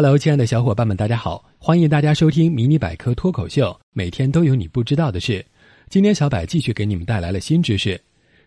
[0.00, 1.44] Hello，亲爱的小伙伴们，大家好！
[1.58, 5.44] 欢迎大家收听《迷你百科脱口秀》，每天都有你不知道的事。
[5.88, 8.00] 今天小百继续给你们带来了新知识。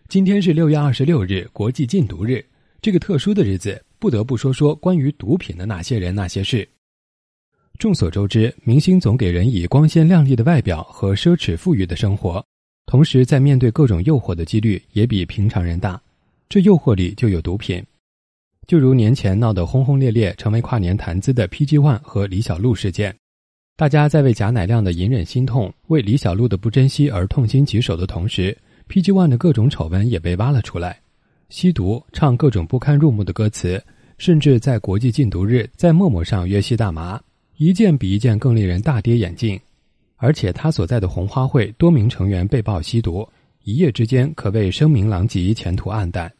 [0.08, 2.42] 今天是六月二十六日，国际禁毒日。
[2.80, 6.66] 这个特殊的日子，不得不说说关于毒品的那些人那些事。
[7.78, 12.42] 众所周知，明星总给人以光鲜亮丽的外表和奢侈富裕的生活，
[12.86, 16.00] 同时在面对各种诱惑的几率也比平常人大。
[16.48, 17.84] 这诱惑里就有毒品。
[18.66, 23.14] 就如年前闹得轰轰烈烈、成为跨年谈资的 PG One 和李小璐事件，
[23.76, 28.56] 大家在为贾乃亮的隐忍心痛、为李小璐的不珍惜而痛心疾首的同时
[28.88, 31.00] ，PG One 的各种丑闻也被挖了出来：
[31.48, 33.82] 吸毒、唱各种不堪入目的歌词，
[34.16, 37.20] 甚至在国际禁毒日在陌陌上约吸大麻，
[37.56, 39.58] 一件比一件更令人大跌眼镜。
[40.16, 43.28] 而且他所在的红花会多名成员被曝吸毒，
[43.64, 46.32] 一夜之间可谓声名狼藉、前途黯淡。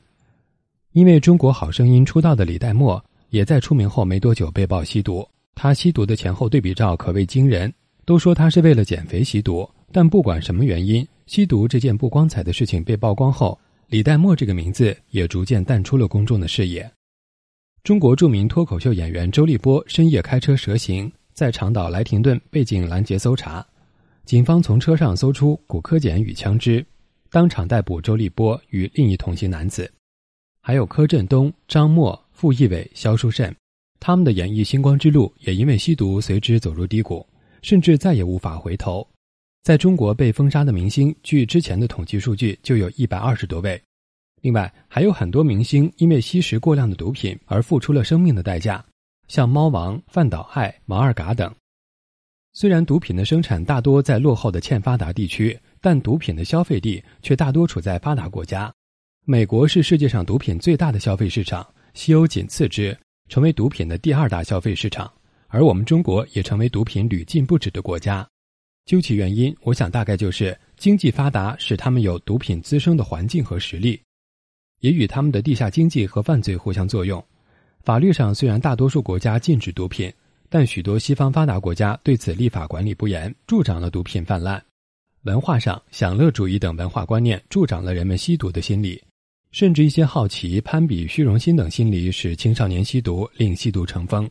[0.93, 5.27] 因为中国好声音出道的李代沫，也在出名后没多久被曝吸毒。
[5.55, 7.73] 他吸毒的前后对比照可谓惊人。
[8.05, 16.91] 都说他是为了减肥吸毒，但不管什么原因，吸毒这件不光彩的事情被曝光后，李代沫这个名字也逐渐淡出了公众的视野。
[17.85, 23.65] 中国著名脱口秀演员周立波深夜开车蛇行，在长岛莱廷顿被警拦截搜查，
[24.25, 26.85] 警方从车上搜出骨科碱与枪支，
[27.31, 29.89] 当场逮捕周立波与另一同行男子。
[30.65, 33.53] 还有柯震东、张默、傅艺伟、肖书慎，
[33.99, 37.27] 他们的演艺星光之路也因为吸毒随之走入低谷，
[37.63, 39.05] 甚至再也无法回头。
[39.65, 43.81] 在中国被封杀的明星，据之前的统计数据就有一百二十多位。
[44.41, 48.85] 另外，还有很多明星因为吸食过量的毒品而付出了生命的代价，
[49.27, 51.53] 像猫王、范岛爱、王二嘎等。
[52.53, 58.73] 虽然毒品的生产大多在落后的欠发达地区，但毒品的消费地却大多处在发达国家。
[59.25, 62.97] 美国是世界上毒品最大的消费市场，西欧仅次之，
[63.29, 65.09] 成为毒品的第二大消费市场。
[65.47, 68.29] 而我们中国也成为毒品屡禁不止的国家。
[68.85, 74.01] 究其原因，我想大概就是经济发达使他们有毒品滋生的环境和实力，
[74.81, 77.25] 也与他们的地下经济和犯罪互相作用。
[77.85, 80.13] 法律上虽然大多数国家禁止毒品，
[80.49, 84.61] 但许多西方发达国家对此立法管理不严，助长了毒品泛滥。
[85.23, 89.01] 文化上，享乐主义等文化观念助长了人们吸毒的心理。
[89.53, 94.29] 甚至一些好奇、攀比、虚荣心等心理，使青少年吸毒，令吸毒成风。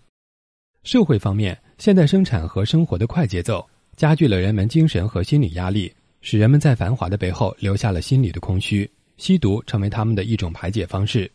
[0.83, 3.65] 社会方面，现代生产和生活的快节奏，
[3.95, 8.89] 加剧了人们精神和心理压力，使人们在繁华的背后留下了心理的空虚。
[9.17, 11.31] 吸毒成为他们的一种排解方式。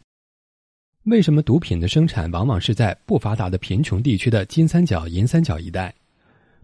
[1.04, 5.94] 为什么毒品的生产往往是在不发达的贫穷地区的金三角、银三角一带？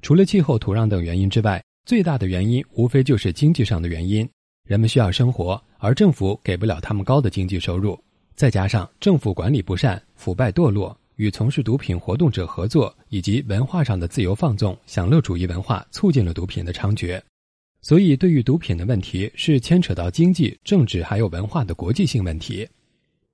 [0.01, 4.29] 除了气候、土壤等原因之外，最大的原因无非就是经济上的原因。
[4.65, 7.99] 人们需要生活，而政府给不了他们高的经济收入，
[8.37, 17.21] 再加上政府管理不善、腐败堕落，与从事毒品活动者合作，以及文化上的自由放纵、享乐主义文化，促进了毒品的猖獗。
[17.81, 22.67] 所以，对于毒品的问题，是牵扯到经济、政治还有文化的国际性问题。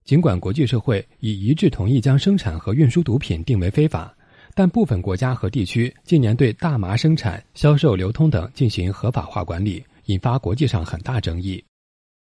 [0.04, 4.16] 尽管国际社会已一致同意将生产和运输毒品定为非法，
[4.54, 9.84] 但部分国家和地区近年对大麻生产、销售、流通等进行合法化管理。
[10.08, 11.62] 引发国际上很大争议。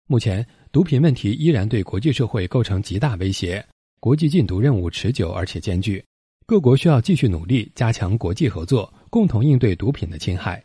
[0.07, 3.63] 目前，毒品问题依然对国际社会构成极大威胁，
[4.00, 6.03] 国际禁毒任务持久而且艰巨。
[6.47, 10.63] 各国需要继续努力，加强国际合作，共同应对毒品的侵害。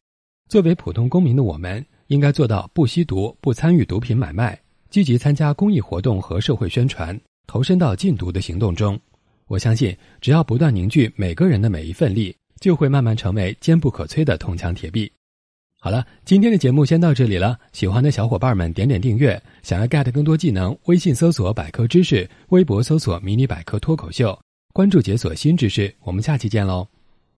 [0.48, 8.98] 作为普通公民的我们，应该做到不吸毒、不参与毒品买卖，积极参加公益活动和社会宣传，投身到禁毒的行动中。
[9.47, 15.12] 我相信，只要不断凝聚每个人的每一份力，就会慢慢成为坚不可摧的铜墙铁壁。
[15.84, 17.59] 好了，今天的节目先到这里了。
[17.75, 24.41] 喜欢的小伙伴们点点订阅，想要 get 更多技能，微信搜索百科知识，微博搜索迷你百科脱口秀，
[24.72, 25.95] 关注解锁新知识。
[26.05, 26.94] 我们下期见喽。